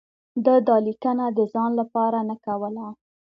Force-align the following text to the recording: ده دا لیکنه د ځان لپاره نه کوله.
ده 0.45 0.55
دا 0.67 0.75
لیکنه 0.87 1.25
د 1.37 1.39
ځان 1.53 1.71
لپاره 1.79 2.19
نه 2.29 2.35
کوله. 2.45 2.87